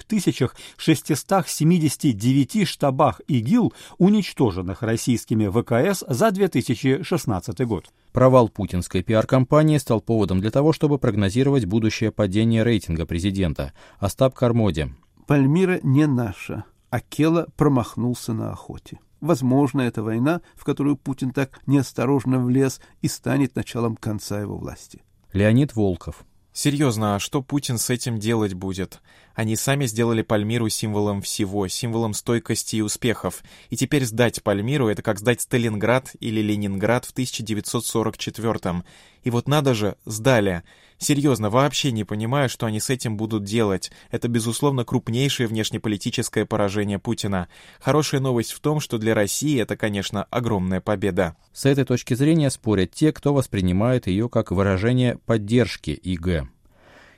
679 0.79 2.67
штабах 2.67 3.21
ИГИЛ, 3.29 3.75
уничтоженных 3.99 4.81
российскими 4.83 5.49
ВКС 5.49 6.03
за 6.09 6.31
2016 6.31 7.61
год. 7.67 7.91
Провал 8.13 8.49
путинской 8.49 9.03
пиар-компании 9.03 9.77
стал 9.77 10.01
поводом 10.01 10.41
для 10.41 10.51
того, 10.51 10.73
чтобы 10.73 10.99
прогнозировать 10.99 11.67
будущее 11.67 12.11
падение 12.11 12.63
рейтинга 12.63 13.05
президента. 13.05 13.75
Остап 13.99 14.35
Кармоди. 14.35 14.89
Пальмира 15.27 15.81
не 15.83 16.07
наша. 16.07 16.65
Акела 16.91 17.49
промахнулся 17.57 18.33
на 18.33 18.53
охоте. 18.53 19.01
Возможно, 19.21 19.81
эта 19.81 20.03
война, 20.03 20.41
в 20.55 20.65
которую 20.65 20.97
Путин 20.97 21.33
так 21.33 21.61
неосторожно 21.67 22.39
влез, 22.39 22.81
и 23.01 23.09
станет 23.09 23.57
началом 23.57 23.97
конца 23.97 24.41
его 24.41 24.57
власти. 24.57 25.03
Леонид 25.33 25.75
Волков. 25.75 26.25
Серьезно, 26.53 27.17
а 27.17 27.19
что 27.19 27.43
Путин 27.43 27.77
с 27.77 27.91
этим 27.91 28.19
делать 28.19 28.55
будет? 28.55 29.03
Они 29.37 29.55
сами 29.55 29.85
сделали 29.85 30.23
Пальмиру 30.23 30.71
символом 30.71 31.21
всего, 31.21 31.69
символом 31.69 32.15
стойкости 32.15 32.77
и 32.77 32.81
успехов. 32.81 33.45
И 33.69 33.77
теперь 33.77 34.07
сдать 34.07 34.43
Пальмиру— 34.43 34.89
это 34.89 35.03
как 35.03 35.19
сдать 35.19 35.43
Сталинград 35.43 36.17
или 36.21 36.41
Ленинград 36.41 37.05
в 37.05 37.15
1944-м. 37.15 38.83
И 39.25 39.31
вот 39.31 39.47
надо 39.47 39.75
же, 39.75 39.97
сдали. 40.07 40.63
Серьезно, 40.97 41.51
вообще 41.51 41.93
не 41.93 42.05
понимаю, 42.05 42.49
что 42.49 42.65
они 42.65 42.81
с 42.81 42.89
этим 42.89 43.19
будут 43.19 43.45
делать. 43.45 43.91
Это, 44.11 44.29
безусловно, 44.29 44.87
крупнейшее 44.87 45.49
внешнеполитическое 45.49 46.47
поражение 46.47 46.99
Путина. 46.99 47.49
Хорошая 47.79 48.23
новость 48.23 48.53
в 48.53 48.61
том, 48.61 48.81
что 48.81 48.97
для 48.97 49.15
России 49.15 49.61
это, 49.61 49.77
конечно, 49.77 50.25
огромная 50.31 50.81
победа. 50.81 51.37
С 51.53 51.67
этой 51.67 51.85
точки 51.85 52.15
зрения 52.15 52.49
спорят 52.49 52.93
те, 52.93 53.13
кто 53.13 53.35
воспринимает 53.35 54.07
ее 54.07 54.31
как 54.31 54.51
выражение 54.51 55.19
поддержки 55.27 55.91
ИГ. 55.91 56.49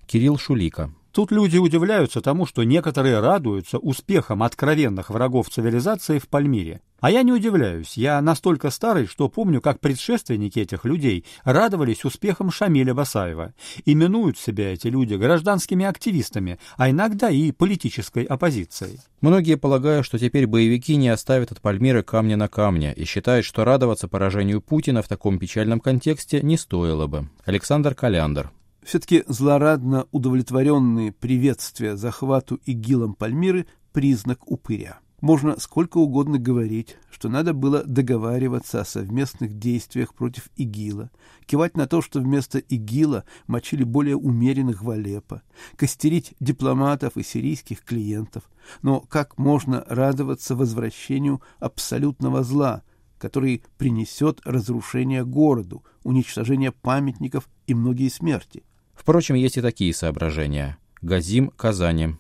Кирилл 0.09 0.37
Шулика. 0.37 0.93
Тут 1.19 1.33
люди 1.33 1.59
удивляются 1.59 2.21
тому, 2.21 2.47
что 2.47 2.63
некоторые 2.63 3.19
радуются 3.19 3.79
успехам 3.79 4.45
откровенных 4.45 5.11
врагов 5.11 5.51
цивилизации 5.51 6.21
в 6.21 6.29
Пальмире. 6.29 6.81
А 7.01 7.11
я 7.11 7.25
не 7.25 7.33
удивляюсь, 7.33 7.97
я 7.97 8.23
настолько 8.23 8.71
старый, 8.71 9.09
что 9.09 9.29
помню, 9.29 9.61
как 9.61 9.81
предшественники 9.81 10.61
этих 10.61 10.85
людей 10.85 11.25
радовались 11.43 12.05
успехам 12.05 12.53
Шамиля 12.53 12.95
Басаева. 12.95 13.53
Именуют 13.85 14.39
себя 14.39 14.73
эти 14.73 14.87
люди 14.87 15.15
гражданскими 15.15 15.85
активистами, 15.85 16.61
а 16.77 16.89
иногда 16.89 17.31
и 17.31 17.51
политической 17.51 18.23
оппозицией. 18.23 19.01
Многие 19.21 19.57
полагают, 19.57 20.07
что 20.07 20.21
теперь 20.21 20.47
боевики 20.47 20.95
не 20.95 21.09
оставят 21.09 21.51
от 21.51 21.61
Пальмиры 21.61 22.05
камня 22.05 22.37
на 22.37 22.47
камне 22.47 22.95
и 22.95 23.05
считают, 23.05 23.45
что 23.45 23.65
радоваться 23.65 24.07
поражению 24.07 24.61
Путина 24.61 25.03
в 25.03 25.09
таком 25.09 25.41
печальном 25.41 25.81
контексте 25.81 26.43
не 26.43 26.57
стоило 26.57 27.09
бы. 27.09 27.29
Александр 27.45 27.97
Каляндр. 27.97 28.53
Все-таки 28.89 29.23
злорадно 29.29 30.07
удовлетворенные 30.13 31.13
приветствия 31.13 31.95
захвату 31.95 32.59
ИГИЛом 32.65 33.13
Пальмиры– 33.13 33.67
признак 33.93 34.51
упыря. 34.51 35.01
Можно 35.21 35.61
сколько 35.61 35.99
угодно 35.99 36.39
говорить, 36.39 36.97
что 37.11 37.29
надо 37.29 37.53
было 37.53 37.85
договариваться 37.85 38.81
о 38.81 38.87
совместных 38.87 39.59
действиях 39.59 40.15
против 40.15 40.49
ИГИЛа, 40.57 41.11
кивать 41.45 41.77
на 41.77 41.87
то, 41.87 42.01
что 42.01 42.21
вместо 42.21 42.61
ИГИЛа 42.61 43.25
мочили 43.47 43.85
более 43.85 44.17
умеренных 44.17 44.83
в 44.83 45.43
костерить 45.77 46.33
дипломатов 46.41 47.19
и 47.19 47.23
сирийских 47.23 47.85
клиентов. 47.85 48.45
Но 48.81 49.01
как 49.01 49.37
можно 49.37 49.85
радоваться 49.87 50.57
возвращению 50.57 51.43
абсолютного 51.59 52.43
зла, 52.43 52.85
который 53.19 53.65
принесет 53.77 54.41
разрушение 54.47 55.27
городу, 55.27 55.85
уничтожение 56.05 56.73
памятников 56.73 57.51
и 57.67 57.75
многие 57.75 58.09
смерти? 58.09 58.65
Впрочем, 58.99 59.37
есть 59.37 59.57
и 59.57 59.63
такие 59.63 59.95
соображения. 59.95 60.77
Газим, 61.01 61.51
Казани. 61.57 62.17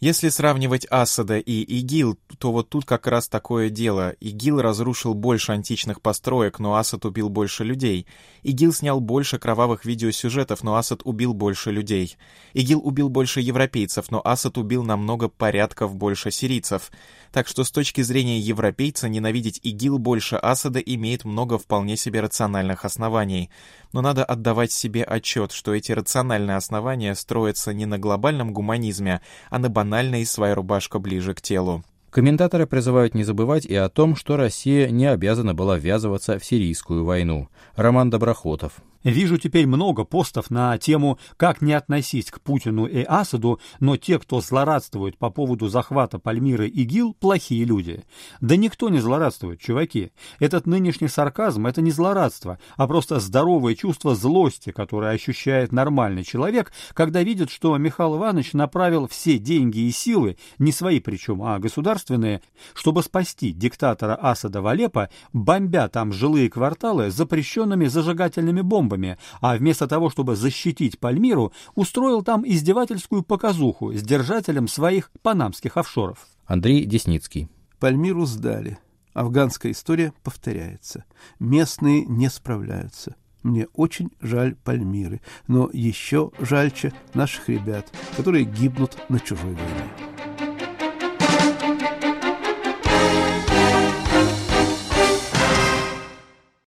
Если 0.00 0.28
сравнивать 0.28 0.86
Асада 0.90 1.38
и 1.38 1.60
ИГИЛ, 1.60 2.20
то 2.38 2.52
вот 2.52 2.68
тут 2.68 2.84
как 2.84 3.08
раз 3.08 3.28
такое 3.28 3.68
дело. 3.68 4.10
ИГИЛ 4.20 4.62
разрушил 4.62 5.12
больше 5.14 5.50
античных 5.50 6.00
построек, 6.00 6.60
но 6.60 6.76
Асад 6.76 7.04
убил 7.04 7.28
больше 7.28 7.64
людей. 7.64 8.06
ИГИЛ 8.44 8.72
снял 8.72 9.00
больше 9.00 9.40
кровавых 9.40 9.84
видеосюжетов, 9.84 10.62
но 10.62 10.76
Асад 10.76 11.00
убил 11.02 11.34
больше 11.34 11.72
людей. 11.72 12.16
ИГИЛ 12.54 12.80
убил 12.84 13.08
больше 13.08 13.40
европейцев, 13.40 14.12
но 14.12 14.22
Асад 14.24 14.56
убил 14.56 14.84
намного 14.84 15.28
порядков 15.28 15.96
больше 15.96 16.30
сирийцев. 16.30 16.92
Так 17.32 17.48
что 17.48 17.64
с 17.64 17.72
точки 17.72 18.02
зрения 18.02 18.38
европейца 18.38 19.08
ненавидеть 19.08 19.58
ИГИЛ 19.64 19.98
больше 19.98 20.36
Асада 20.36 20.78
имеет 20.78 21.24
много 21.24 21.58
вполне 21.58 21.96
себе 21.96 22.20
рациональных 22.20 22.84
оснований. 22.84 23.50
Но 23.92 24.00
надо 24.00 24.24
отдавать 24.24 24.70
себе 24.70 25.02
отчет, 25.02 25.50
что 25.50 25.74
эти 25.74 25.90
рациональные 25.90 26.56
основания 26.56 27.16
строятся 27.16 27.74
не 27.74 27.84
на 27.84 27.98
глобальном 27.98 28.52
гуманизме, 28.52 29.22
а 29.50 29.58
на 29.58 29.68
банальной 29.88 30.26
«своя 30.26 30.54
рубашка 30.54 30.98
ближе 30.98 31.32
к 31.32 31.40
телу». 31.40 31.82
Комментаторы 32.10 32.66
призывают 32.66 33.14
не 33.14 33.24
забывать 33.24 33.64
и 33.64 33.74
о 33.74 33.88
том, 33.88 34.16
что 34.16 34.36
Россия 34.36 34.90
не 34.90 35.06
обязана 35.06 35.54
была 35.54 35.78
ввязываться 35.78 36.38
в 36.38 36.44
сирийскую 36.44 37.06
войну. 37.06 37.48
Роман 37.74 38.10
Доброхотов. 38.10 38.72
Вижу 39.04 39.38
теперь 39.38 39.66
много 39.66 40.04
постов 40.04 40.50
на 40.50 40.76
тему 40.78 41.18
«Как 41.36 41.62
не 41.62 41.72
относись 41.72 42.30
к 42.30 42.40
Путину 42.40 42.86
и 42.86 43.02
Асаду, 43.02 43.60
но 43.78 43.96
те, 43.96 44.18
кто 44.18 44.40
злорадствует 44.40 45.16
по 45.16 45.30
поводу 45.30 45.68
захвата 45.68 46.18
Пальмиры 46.18 46.68
и 46.68 46.82
ГИЛ, 46.82 47.14
плохие 47.14 47.64
люди». 47.64 48.04
Да 48.40 48.56
никто 48.56 48.88
не 48.88 48.98
злорадствует, 48.98 49.60
чуваки. 49.60 50.10
Этот 50.40 50.66
нынешний 50.66 51.08
сарказм– 51.08 51.66
это 51.68 51.80
не 51.80 51.92
злорадство, 51.92 52.58
а 52.76 52.88
просто 52.88 53.20
здоровое 53.20 53.76
чувство 53.76 54.14
злости, 54.16 54.70
которое 54.70 55.12
ощущает 55.12 55.70
нормальный 55.70 56.24
человек, 56.24 56.72
когда 56.92 57.22
видит, 57.22 57.50
что 57.50 57.76
Михаил 57.76 58.16
Иванович 58.16 58.52
направил 58.54 59.06
все 59.06 59.38
деньги 59.38 59.78
и 59.78 59.92
силы, 59.92 60.38
не 60.58 60.72
свои 60.72 60.98
причем, 60.98 61.42
а 61.42 61.58
государственные, 61.58 62.42
чтобы 62.74 63.02
спасти 63.02 63.52
диктатора 63.52 64.18
Асада 64.20 64.60
в 64.60 64.66
Алеппо, 64.66 65.08
бомбя 65.32 65.88
там 65.88 66.12
жилые 66.12 66.50
кварталы 66.50 67.10
запрещенными 67.10 67.86
зажигательными 67.86 68.60
бомбами, 68.60 68.87
бомбами, 68.88 69.18
а 69.40 69.56
вместо 69.56 69.86
того, 69.86 70.10
чтобы 70.10 70.36
защитить 70.36 70.98
Пальмиру, 70.98 71.52
устроил 71.74 72.22
там 72.22 72.44
издевательскую 72.46 73.22
показуху 73.22 73.92
с 73.92 74.02
держателем 74.02 74.68
своих 74.68 75.10
панамских 75.22 75.76
офшоров. 75.76 76.26
Андрей 76.46 76.84
Десницкий. 76.84 77.48
Пальмиру 77.78 78.24
сдали. 78.24 78.78
Афганская 79.12 79.72
история 79.72 80.12
повторяется. 80.22 81.04
Местные 81.38 82.04
не 82.04 82.28
справляются. 82.30 83.16
Мне 83.42 83.66
очень 83.74 84.10
жаль 84.20 84.56
Пальмиры, 84.56 85.20
но 85.46 85.70
еще 85.72 86.32
жальче 86.40 86.92
наших 87.14 87.48
ребят, 87.48 87.86
которые 88.16 88.44
гибнут 88.44 88.96
на 89.08 89.20
чужой 89.20 89.54
войне. 89.54 90.17